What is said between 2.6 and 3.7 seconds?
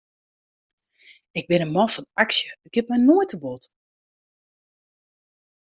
it giet my noait te bot.